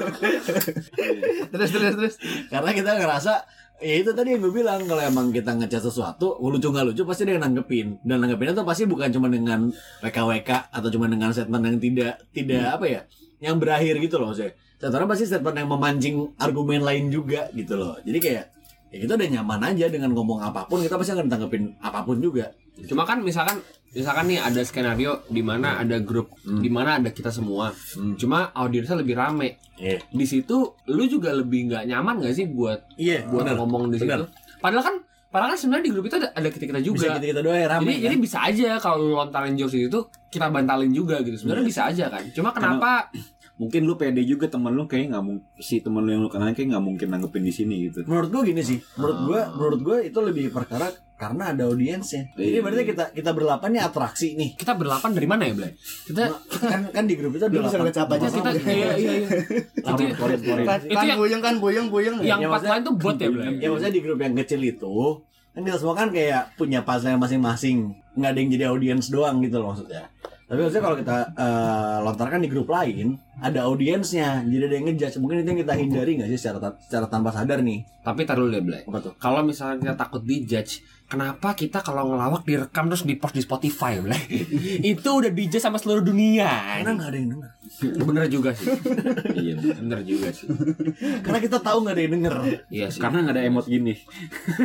[1.50, 2.14] terus terus terus.
[2.48, 3.34] Karena kita ngerasa
[3.80, 7.24] Ya itu tadi yang gue bilang kalau emang kita ngechat sesuatu lucu nggak lucu pasti
[7.24, 9.72] dia nanggepin dan nanggepinnya tuh pasti bukan cuma dengan
[10.04, 13.00] WKWK atau cuma dengan statement yang tidak tidak apa ya
[13.40, 18.00] yang berakhir gitu loh saya statementnya pasti statement yang memancing argumen lain juga gitu loh
[18.00, 18.44] jadi kayak
[18.90, 22.18] ya kita udah nyaman aja dengan ngomong apa pun kita pasti akan tanggepin apa pun
[22.18, 22.50] juga
[22.88, 27.28] Cuma kan misalkan misalkan nih ada skenario di mana ada grup di mana ada kita
[27.28, 27.74] semua.
[27.96, 28.14] Hmm.
[28.16, 29.60] Cuma audiensnya lebih rame.
[29.76, 30.00] Iya.
[30.08, 33.56] Di situ lu juga lebih nggak nyaman gak sih buat Iya, buat benar.
[33.60, 34.24] ngomong di situ?
[34.60, 34.96] Padahal kan
[35.30, 36.96] padahal kan sebenarnya di grup itu ada, ada kita kita juga.
[36.96, 37.82] Bisa kita kita doang ya rame.
[37.84, 38.04] jadi kan?
[38.06, 41.36] jadi bisa aja kalau lu lontarin jokes itu kita bantalin juga gitu.
[41.36, 42.22] Sebenarnya bisa aja kan.
[42.32, 43.10] Cuma kenapa
[43.60, 46.48] Mungkin lu pede juga temen lu kayak nggak mungkin si temen lu yang lu kenal
[46.48, 48.00] kayak nggak mungkin nanggepin di sini gitu.
[48.02, 52.48] menurut gue gini sih menurut gue menurut gue itu lebih perkara karena ada audiensnya jadi
[52.50, 52.60] Iya.
[52.62, 55.72] berarti kita kita berlapan nih atraksi nih kita berlapan dari mana ya, Blay?
[55.76, 58.62] Kita kan kan di grup itu ada Lu bisa delapan- ngecap aja kita sih.
[58.64, 59.28] iya iya iya.
[59.76, 60.02] Itu.
[60.64, 62.16] Kan, Itu kan yang- buyeng kan buyeng buyeng.
[62.18, 63.46] yang Ya, empat maksudnya- lain tuh bot ya, Blay?
[63.60, 64.94] ya maksudnya di grup yang kecil itu
[65.50, 69.58] kan kita semua kan kayak punya puzzle masing-masing nggak ada yang jadi audiens doang gitu
[69.58, 70.08] loh maksudnya
[70.50, 75.22] tapi maksudnya kalau kita eh, lontarkan di grup lain ada audiensnya jadi ada yang ngejudge.
[75.22, 77.86] Mungkin itu yang kita hindari nggak sih secara ta- secara tanpa sadar nih?
[78.02, 78.82] Tapi taruh dulu deh, Blay.
[79.22, 84.02] kalau misalnya kita takut dijudge kenapa kita kalau ngelawak direkam terus di post di Spotify
[84.02, 84.26] Blay?
[84.98, 86.82] itu udah dijudge sama seluruh dunia.
[86.82, 87.50] Karena nggak ada yang denger
[88.08, 88.66] bener juga sih
[89.32, 89.54] Iya.
[89.76, 90.46] bener juga sih
[91.20, 92.34] karena kita tahu nggak ada yang denger
[92.68, 93.94] iya sih Karena nggak ada emot gini.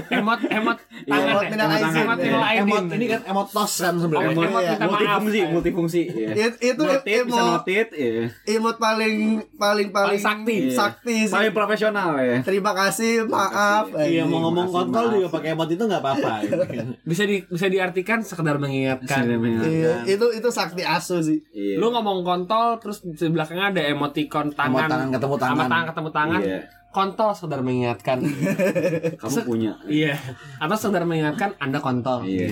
[0.10, 1.50] emot emot tangan emot ya?
[1.50, 2.26] minal emot aizin, emot ya.
[2.26, 2.64] minal aidin.
[2.66, 4.80] emot ini kan emot tos kan sebenarnya Emot- emot maaf.
[4.86, 6.02] multifungsi, multifungsi.
[6.08, 6.30] Iya.
[6.36, 8.24] It- itu Notit, bisa emot notit, iya.
[8.50, 9.16] emot paling
[9.56, 10.58] paling paling sakti.
[10.70, 11.32] sakti sih.
[11.32, 12.38] Paling profesional ya.
[12.42, 13.94] Terima kasih, maaf.
[13.96, 16.34] Iya mau ngomong kontol juga pakai emot itu nggak apa-apa.
[17.10, 21.40] bisa di bisa diartikan sekedar mengingatkan Iya, itu itu sakti asu sih.
[21.52, 21.78] Iya.
[21.78, 25.68] lu ngomong kontol terus di belakangnya ada emoticon tangan Emot tangan ketemu sama tangan.
[25.68, 26.60] tangan ketemu tangan Iya.
[26.96, 28.24] Kontol sekedar mengingatkan
[29.20, 29.76] Kamu punya.
[29.92, 30.16] iya
[30.56, 32.48] atau sekedar mengingatkan anda kontol Iya.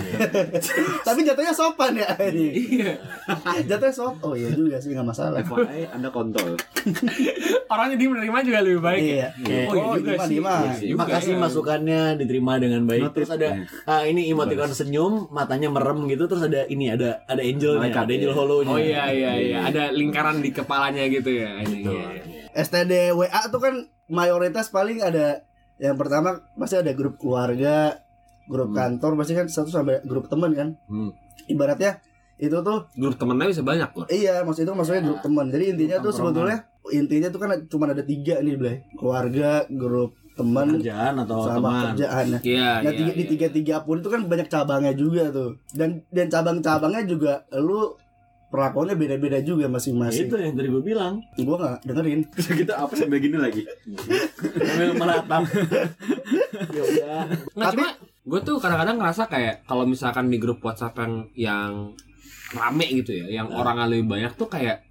[1.07, 2.99] Tapi jatuhnya sopan ya iya
[3.63, 4.21] Jatuhnya sopan.
[4.23, 5.39] Oh iya juga sih nggak masalah.
[5.43, 6.57] FYI Anda kontol.
[7.73, 9.15] orang jadi menerima juga lebih baik Iya.
[9.15, 9.29] ya?
[9.69, 10.37] oh iya Oh, juga Dimas, sih.
[10.89, 10.95] Iya.
[10.97, 11.37] Terima Juga, iya.
[11.37, 13.13] masukannya diterima dengan baik.
[13.13, 13.47] Terus ada
[13.85, 16.25] ah, ini emoticon senyum, matanya merem gitu.
[16.25, 18.37] Terus ada ini ada ada angelnya, Malaikat, ada angel iya.
[18.37, 18.73] hollow-nya.
[18.73, 21.61] Oh iya iya iya, ada lingkaran di kepalanya gitu ya.
[21.61, 21.77] Ini.
[21.81, 21.91] Gitu.
[21.93, 22.09] Iya.
[22.53, 23.75] STD WA tuh kan
[24.07, 25.43] mayoritas paling ada
[25.77, 27.99] yang pertama pasti ada grup keluarga,
[28.45, 28.77] grup Hmm.
[28.77, 30.75] kantor pasti kan satu sampai grup teman kan.
[30.85, 31.11] Hmm.
[31.45, 31.99] Ibaratnya
[32.35, 34.05] itu tuh Grup temennya bisa banyak loh.
[34.07, 35.45] iya maksud itu maksudnya grup teman.
[35.47, 36.17] Jadi intinya tuh Tongkrongan.
[36.17, 36.57] sebetulnya
[36.91, 38.75] intinya tuh kan cuma ada tiga nih Blay.
[38.93, 41.83] Keluarga, grup teman Kerjaan atau sama teman.
[41.93, 42.25] kerjaan.
[42.41, 42.91] Iya Nah, iya.
[42.91, 43.29] tiga, di iya.
[43.29, 45.49] tiga tiga pun itu kan banyak cabangnya juga tuh.
[45.71, 47.93] Dan dan cabang-cabangnya juga lu
[48.53, 50.29] perlakuannya beda-beda juga masing-masing.
[50.29, 51.17] Itu yang tadi gue bilang.
[51.35, 52.21] Gua nggak dengerin.
[52.61, 53.65] Kita apa sampai gini lagi?
[54.61, 55.41] Sambil meratap.
[56.69, 57.21] ya udah.
[57.49, 57.89] Nggak, Tapi- cuma
[58.23, 61.71] gue tuh kadang-kadang ngerasa kayak kalau misalkan di grup WhatsApp yang yang
[62.53, 63.57] rame gitu ya, yang Nah.
[63.57, 64.85] orang lebih banyak tuh kayak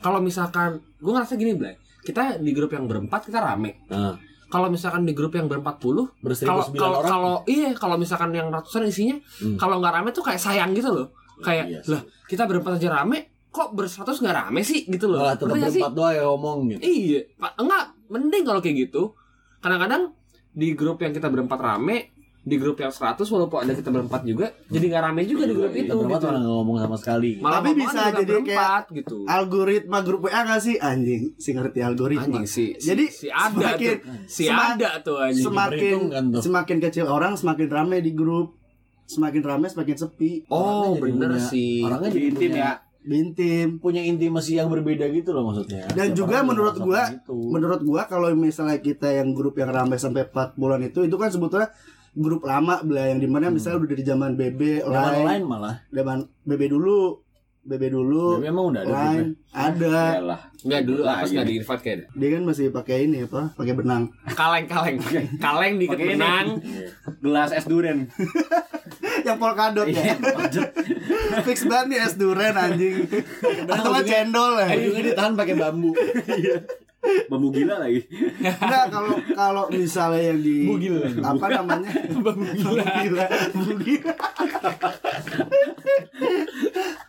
[0.00, 3.84] kalau misalkan gue ngerasa gini Blay, kita di grup yang berempat kita rame.
[3.86, 4.16] Nah,
[4.48, 7.08] Kalau misalkan di grup yang berempat puluh, berseribu kalau sembilan kalau orang.
[7.10, 9.56] kalau iya kalau misalkan yang ratusan isinya, Hmm.
[9.56, 11.08] kalau nggak rame tuh kayak sayang gitu loh.
[11.42, 13.18] Kayak Iya lah kita berempat aja rame,
[13.50, 15.20] kok berseratus nggak rame sih gitu loh.
[15.20, 15.82] Malah tetap nggak sih?
[15.82, 16.82] berempat doang yang ngomong gitu.
[16.82, 17.52] Iya, Pak.
[17.58, 19.02] Enggak, mending kalau kayak gitu.
[19.58, 20.02] Kadang-kadang
[20.50, 24.50] di grup yang kita berempat rame, di grup yang 100 walaupun ada kita berempat juga,
[24.66, 26.28] jadi nggak rame juga di grup itu Kita berempat gitu.
[26.34, 27.30] nggak ngomong sama sekali.
[27.38, 29.16] Malah Tapi bisa jadi berempat gitu.
[29.24, 31.22] Algoritma grup WA gak sih anjing?
[31.36, 32.26] Si ngerti algoritma.
[32.26, 32.74] Anjing sih.
[32.74, 34.16] Jadi, si ada semakin- tuh.
[34.26, 35.44] Si ada tuh anjing.
[35.44, 35.98] semakin
[36.36, 38.58] semakin kecil orang semakin rame di grup.
[39.12, 40.30] Semakin rame semakin sepi.
[40.48, 41.80] Oh, bener punya- sih.
[41.80, 42.72] Orangnya jadi Intim punya, ya.
[43.02, 43.68] Bintim.
[43.76, 45.90] punya intimasi yang berbeda gitu loh maksudnya.
[45.90, 47.34] Dan Tiap juga menurut gua- begitu.
[47.50, 51.26] Menurut gua kalau misalnya kita yang grup yang rame sampai 4 bulan itu itu kan
[51.26, 51.68] sebetulnya
[52.14, 54.88] grup lama belah yang di mana misalnya udah dari zaman BB, Hmm.
[54.88, 57.24] Zaman Line, lain malah zaman BB dulu
[57.62, 58.36] BB dulu.
[58.36, 59.98] BB emang udah ada Line ada.
[60.14, 60.40] Yalah.
[60.62, 61.26] Enggak dulu apa iya.
[61.28, 63.40] enggak di invite kayak Dia kan masih pakai ini apa?
[63.52, 64.02] Pakai benang.
[64.30, 64.96] kaleng kaleng
[65.44, 66.46] kaleng di benang
[67.18, 68.06] Gelas es duren.
[69.26, 70.16] Yang polkadot ya.
[71.46, 73.08] Fix banget nih es duren anjing.
[73.68, 74.66] Atau nggak cendol ya.
[74.76, 75.90] Ujungnya ditahan pakai bambu.
[77.26, 78.06] Bambu gila lagi.
[78.38, 80.96] Enggak kalau kalau misalnya yang di Bugil.
[81.18, 81.90] apa namanya?
[82.14, 83.14] Bugil.
[83.56, 84.02] Bugil.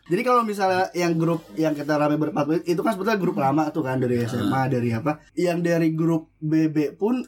[0.04, 3.86] Jadi kalau misalnya yang grup yang kita rame berempat itu kan sebetulnya grup lama tuh
[3.86, 5.22] kan dari SMA dari apa?
[5.38, 7.24] Yang dari grup BB pun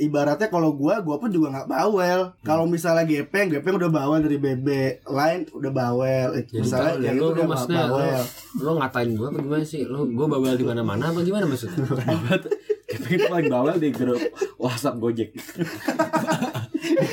[0.00, 2.20] ibaratnya kalau gua gua pun juga nggak bawel.
[2.40, 4.68] Kalau misalnya Gepeng, Gepeng udah bawel dari BB,
[5.04, 6.28] lain udah bawel.
[6.40, 8.22] Jadi misalnya kalau yang lu, itu lu udah maksudnya lu, bawel.
[8.56, 9.80] lu ngatain gua apa gimana sih?
[9.84, 11.84] Lu gua bawel di mana-mana apa gimana maksudnya?
[12.92, 14.20] Kita itu paling bawel di grup
[14.56, 15.32] WhatsApp Gojek.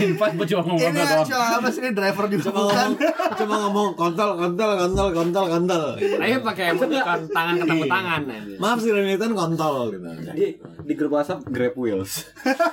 [0.10, 1.26] Gua cuma ngomong Ini doang.
[1.28, 2.90] siapa sih ini driver juga Cuma bukan?
[2.90, 5.84] ngomong, cuma ngomong kontol, kontol, kontol, kontol, kontol.
[6.20, 8.22] Ayo pakai emoticon tangan ketemu tangan.
[8.58, 10.10] Maaf sih Renitan kontol gitu.
[10.26, 12.26] Jadi di grup WhatsApp Grab Wheels.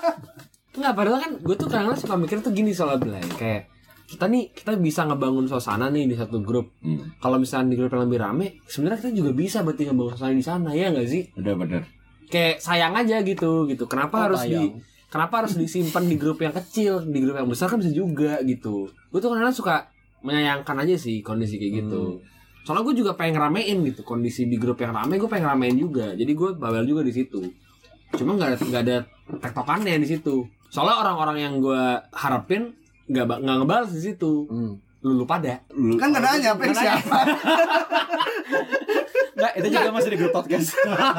[0.76, 3.72] Enggak, padahal kan gue tuh kadang-kadang suka mikir tuh gini soal Blay Kayak
[4.06, 6.70] kita nih kita bisa ngebangun suasana nih di satu grup.
[7.18, 10.44] Kalau misalnya di grup yang lebih rame, sebenarnya kita juga bisa berarti ngebangun suasana di
[10.44, 11.22] sana ya nggak sih?
[11.34, 11.82] Udah bener.
[12.26, 13.84] Kayak sayang aja gitu gitu.
[13.86, 14.82] Kenapa Oh, harus di sayang.
[15.06, 18.90] kenapa harus disimpan di grup yang kecil, di grup yang besar kan bisa juga gitu.
[19.08, 19.74] Gue tuh kadang-kadang suka
[20.20, 22.18] menyayangkan aja sih kondisi kayak gitu.
[22.62, 26.10] Soalnya gue juga pengen ramein gitu kondisi di grup yang rame, gue pengen ramein juga.
[26.12, 27.38] Jadi gue bawel juga di situ.
[28.12, 28.96] Cuma nggak ada nggak ada
[29.38, 30.42] tektokannya di situ.
[30.66, 32.74] Soalnya orang-orang yang gue harapin
[33.06, 34.50] nggak nggak ngebales di situ.
[34.50, 34.82] Hmm.
[35.06, 35.62] Lu lupa dah.
[35.70, 37.18] Lu, Kan nggak nanya apa yang siapa?
[39.36, 40.68] Enggak, itu juga masih di grup podcast.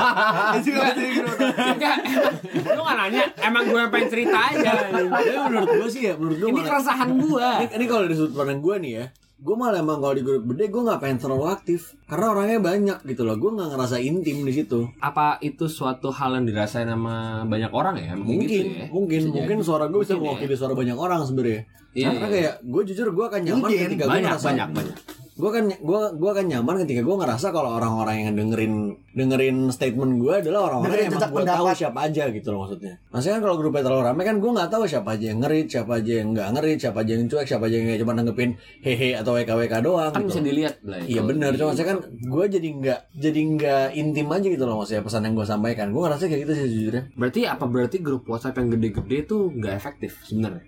[0.58, 1.36] Itu juga masih di grup.
[1.38, 2.34] Enggak, emang,
[2.68, 3.24] lu nggak nanya.
[3.40, 4.72] Emang gue yang pengen cerita aja.
[4.90, 7.48] Tapi menurut gue sih ya, menurut gue Ini keresahan gue.
[7.62, 10.50] ini, ini kalau dari sudut pandang gue nih ya gue malah emang kalau di grup
[10.50, 14.42] gede gue nggak pengen terlalu aktif karena orangnya banyak gitu loh gue nggak ngerasa intim
[14.42, 18.18] di situ Apa itu suatu hal yang dirasain sama banyak orang ya?
[18.18, 18.86] Mungkin, mungkin gitu ya.
[18.90, 19.68] mungkin Bisa mungkin jadi.
[19.70, 20.20] suara gue bisa ya.
[20.20, 21.62] mewakili suara banyak orang sebenarnya
[21.94, 22.34] Iya, karena iya.
[22.34, 23.86] kayak gue jujur gue akan nyaman Mungkin.
[23.88, 24.98] ketika gue banyak, ngerasa banyak, banyak.
[25.38, 28.74] Gue kan gue gue akan nyaman ketika gue ngerasa kalau orang-orang yang dengerin
[29.14, 33.36] dengerin statement gue adalah orang-orang yang emang gue tahu siapa aja gitu loh maksudnya maksudnya
[33.38, 36.12] kan kalau grupnya terlalu ramai kan gue nggak tahu siapa aja yang ngerit siapa aja
[36.26, 38.50] yang nggak ngerit siapa aja yang cuek siapa aja yang cuma nanggepin
[38.82, 40.30] hehe atau wk wk doang Kan gitu.
[40.34, 41.00] bisa dilihat lah.
[41.06, 45.04] Iya benar, cuma saya kan gue jadi nggak jadi nggak intim aja gitu loh maksudnya
[45.06, 45.88] pesan yang gue sampaikan.
[45.94, 47.04] Gue ngerasa kayak gitu sih jujurnya.
[47.14, 50.64] Berarti apa berarti grup WhatsApp yang gede-gede tuh nggak efektif sebenarnya?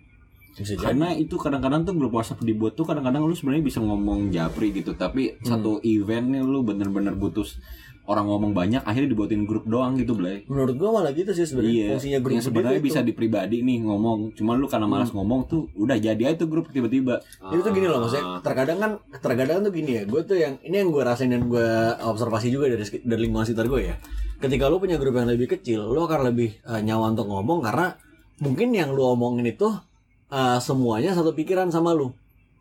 [0.56, 0.86] Bisa jadi.
[0.92, 4.98] Karena itu kadang-kadang tuh grup WhatsApp dibuat tuh kadang-kadang lu sebenarnya bisa ngomong japri gitu,
[4.98, 7.46] tapi satu event nih lu bener-bener butuh
[8.10, 10.42] orang ngomong banyak akhirnya dibuatin grup doang gitu, Blay.
[10.50, 13.86] Menurut gue malah gitu sih sebenarnya Iya, fungsinya grup yang sebenarnya bisa di pribadi nih
[13.86, 17.22] ngomong, cuman lu karena malas ngomong tuh udah jadi aja tuh grup tiba-tiba.
[17.54, 20.82] Itu tuh gini loh maksudnya terkadang kan terkadang tuh gini ya gue tuh yang ini
[20.82, 21.68] yang gue rasain dan gue
[22.02, 23.96] observasi juga dari dari lingkungan sekitar gue ya
[24.40, 27.94] ketika lu punya grup yang lebih kecil lu akan lebih eh, nyawa untuk ngomong karena
[28.40, 29.68] mungkin yang lu omongin itu
[30.30, 32.14] eh, semuanya satu pikiran sama lu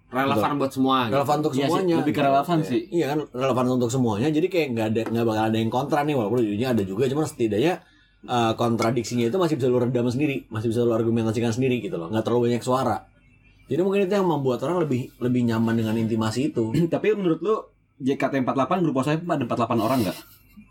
[0.09, 1.04] Relevan buat semua.
[1.04, 1.20] gitu.
[1.20, 2.81] relevan untuk Iya sih, semuanya lebih ke relevan sih.
[2.88, 4.28] Iya kan relevan untuk semuanya.
[4.33, 7.28] Jadi kayak nggak ada nggak bakal ada yang kontra nih walaupun jadinya ada juga cuman
[7.28, 7.85] setidaknya
[8.24, 12.09] uh, kontradiksinya itu masih bisa lu redam sendiri, masih bisa lu argumentasikan sendiri gitu loh.
[12.09, 13.04] nggak terlalu banyak suara.
[13.68, 16.72] Jadi mungkin itu yang membuat orang lebih lebih nyaman dengan intimasi itu.
[16.92, 17.57] tapi menurut lu
[18.00, 20.18] JKT48 grup WhatsApp ada 48 orang nggak?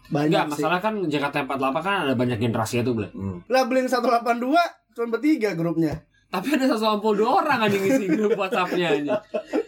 [0.08, 0.52] Banyak Enggak, sih.
[0.66, 3.14] masalah kan JKT48 kan ada banyak generasi tuh, Ble.
[3.14, 3.46] Hmm.
[3.54, 4.50] Lah Blink 182
[4.98, 6.02] cuma bertiga grupnya.
[6.38, 9.14] Tapi ada 182 orang aja ngisi grup WhatsApp-nya aja.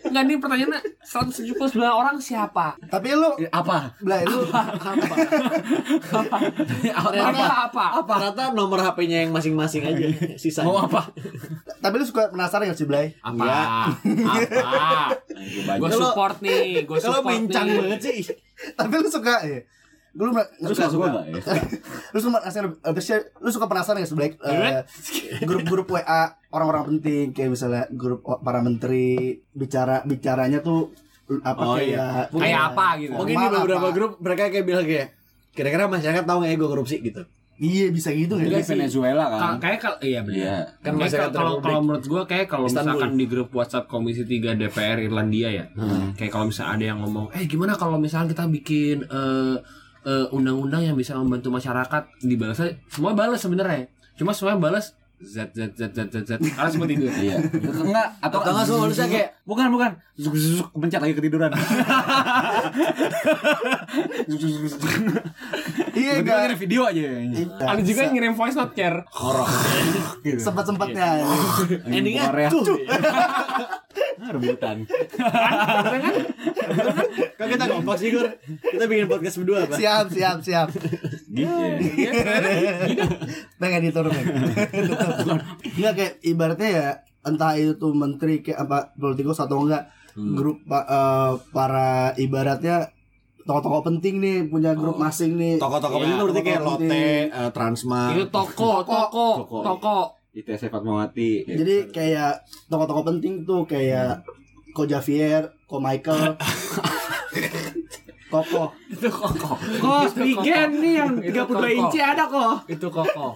[0.04, 1.50] Enggak nih pertanyaannya 179
[1.82, 2.78] orang siapa?
[2.84, 3.94] Tapi lu Apa?
[4.00, 4.46] Blay lu
[6.10, 7.86] Ternyata apa?
[8.00, 10.06] Apa rata nomor HP-nya yang masing-masing aja
[10.36, 10.62] sisa.
[10.62, 11.10] Mau apa?
[11.80, 13.16] tapi lu suka penasaran gak sih Blay?
[13.20, 13.40] Apa?
[13.40, 13.62] Iya.
[14.20, 14.90] Apa?
[15.78, 17.78] Gue Kalau- support nih, gue Kalau support mencang nih.
[17.80, 18.18] banget sih.
[18.74, 19.60] Tapi lu suka ya?
[20.12, 21.38] Lu suka, Lu suka, suka ya?
[22.14, 23.14] Lu suka penasaran, apa sih?
[23.38, 24.34] lu suka penasaran Blay?
[24.36, 24.82] Eh,
[25.42, 30.90] grup-grup WA orang-orang penting kayak misalnya grup para menteri bicara bicaranya tuh
[31.40, 32.08] apa Oh, kayak iya.
[32.28, 33.14] Kayak apa gitu.
[33.14, 33.94] Mungkin di beberapa apa?
[33.94, 35.08] grup mereka kayak bilang kayak
[35.52, 37.22] kira-kira masyarakat tahu nggak ya gue korupsi gitu.
[37.60, 38.72] Iya bisa gitu Di nggak sih?
[38.74, 39.54] Venezuela Ka- kan?
[39.60, 40.40] Kayak kalau iya benar.
[40.40, 40.58] Iya.
[40.80, 44.58] Kan Kayak masyarakat kalau kalau menurut gue kayak kalau misalkan di grup WhatsApp Komisi 3
[44.58, 45.66] DPR Irlandia ya.
[46.16, 49.06] Kayak kalau misalnya ada yang ngomong, "Eh gimana kalau misalnya kita bikin
[50.06, 53.90] eh, undang-undang yang bisa membantu masyarakat dibalasnya semua balas sebenarnya.
[54.20, 57.12] Cuma semua balas Z Z Z Z Z Z karena semua tidur.
[57.12, 57.44] Iya.
[57.60, 61.52] Enggak atau Atau nggak semua manusia kayak bukan bukan zuk zuk zuk pencet lagi ketiduran.
[64.32, 64.82] Zuk, zuk, zuk, zuk.
[65.92, 66.38] Iya enggak.
[66.48, 67.04] ngirim video aja.
[67.68, 69.04] Ada juga yang ngirim voice note care.
[69.12, 69.44] horor.
[70.48, 71.20] sempat sempatnya.
[71.84, 72.50] Endingnya Korea.
[74.22, 74.30] tuh.
[74.32, 74.78] rebutan.
[77.32, 78.28] Kok kita kompak sih, Gur?
[78.62, 79.78] Kita bikin podcast berdua, Pak.
[79.78, 80.68] Siap, siap, siap.
[81.26, 81.48] Gitu
[81.98, 82.12] ya.
[83.56, 84.26] Pengen diturunin.
[85.72, 86.88] Enggak kayak ibaratnya ya
[87.22, 92.92] entah itu menteri kayak apa politikus atau enggak grup pa- eh, para ibaratnya
[93.42, 95.56] tokoh-tokoh penting nih punya grup masing nih.
[95.58, 97.24] Toko-toko Iya, itu berarti kayak toko-toko Lotte, penting.
[97.32, 98.12] eh, Transmart.
[98.12, 99.58] Itu toko, toko, Toko.
[99.64, 99.98] toko.
[100.40, 101.44] ITS Fatmawati.
[101.44, 104.24] Jadi kayak tokoh-tokoh penting tuh kayak
[104.72, 106.36] Ko Javier, Ko Michael,
[108.30, 108.70] Koko.
[108.86, 109.58] Itu koko.
[110.06, 110.82] Spigen koko.
[110.86, 111.66] nih yang Itu 32 koko.
[111.66, 112.56] inci ada kok.
[112.70, 113.28] Itu koko.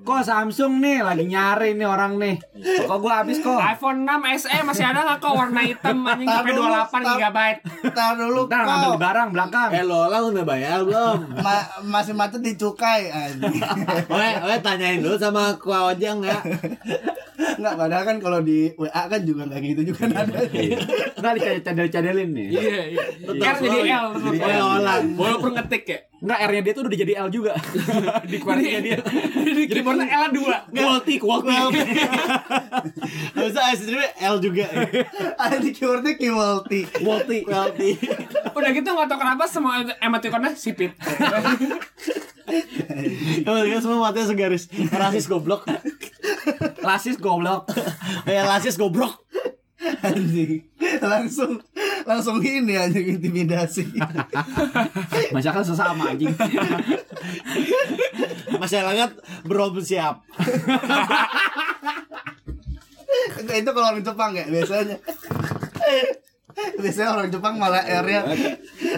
[0.00, 2.38] Kok Samsung nih lagi nyari nih orang nih.
[2.86, 3.58] Kok gua habis kok.
[3.58, 7.18] iPhone 6 SE masih ada nggak kok warna hitam anjing sampai Taruh, 28 taruh.
[7.18, 7.38] GB.
[7.84, 9.68] Ntar dulu Ntar ngambil kau barang belakang.
[9.70, 11.18] Eh lo lah udah bayar belum?
[11.36, 13.58] Ma- masih macet di cukai anjing.
[14.14, 16.38] Oe, oe tanyain dulu sama Kua Ojang ya.
[17.38, 20.42] Enggak, padahal kan kalau di WA kan juga enggak gitu juga nada.
[21.14, 22.48] Enggak dicadel-cadelin nih.
[22.50, 23.04] Iya, iya.
[23.22, 24.66] R jadi L Jadi L.
[25.14, 25.98] Walaupun ngetik ya.
[26.18, 27.52] Enggak R-nya dia tuh udah jadi L juga.
[28.30, 28.98] Di QWERTY-nya dia.
[29.38, 30.74] Jadi keyboardnya L 2.
[30.74, 31.78] Quality, quality.
[33.38, 34.66] Itu AS sendiri L juga.
[35.38, 36.80] Ada di keywordnya Kiwalti.
[36.90, 37.38] Quality.
[37.46, 37.90] Quality.
[38.50, 40.92] Udah gitu nggak tahu kenapa semua emoticonnya sipit.
[43.44, 44.64] Kan semua matanya segaris.
[44.88, 45.68] Rasis goblok.
[46.82, 47.70] Rasis goblok.
[48.30, 49.24] Eh rasis goblok.
[49.78, 50.66] Anjing.
[50.98, 51.62] Langsung
[52.02, 53.86] langsung ini anjing intimidasi.
[55.34, 56.32] Masakan sesama anjing.
[58.62, 59.10] Masyarakat
[59.46, 60.26] belum siap.
[63.48, 64.98] Itu kalau orang Jepang ya biasanya.
[66.58, 68.34] Biasanya orang Jepang malah R-nya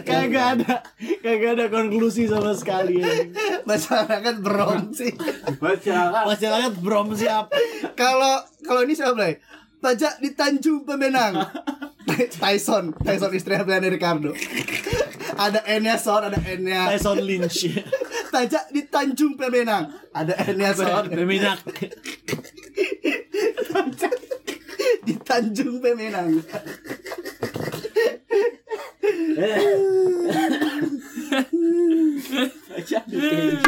[0.01, 0.81] Kagak ada,
[1.21, 3.01] kagak ada konklusi sama sekali.
[3.01, 3.09] Ya.
[3.69, 5.13] masyarakat brom sih
[5.61, 6.25] masyarakat.
[6.27, 7.53] Masyarakat brom siap
[7.95, 9.37] kalau kalau ini siapa nih
[9.81, 11.41] pajak di Tanjung Pemenang.
[12.29, 12.93] Tyson.
[13.01, 14.35] Tyson istri Belanda Ricardo.
[15.41, 16.21] Ada Enya, Son.
[16.21, 17.71] Ada Enya, Tyson Lynch.
[18.35, 19.89] Pajak di Tanjung Pemenang.
[20.13, 21.09] Ada Enya, Son.
[21.09, 21.59] Pemenang.
[25.07, 26.45] Di Tanjung Pemenang.
[29.41, 30.00] Eh,
[32.81, 33.59] 家去